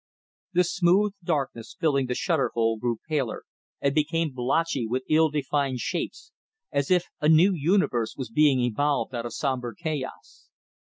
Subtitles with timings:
[0.53, 3.43] The smooth darkness filling the shutter hole grew paler
[3.79, 6.31] and became blotchy with ill defined shapes,
[6.71, 10.49] as if a new universe was being evolved out of sombre chaos.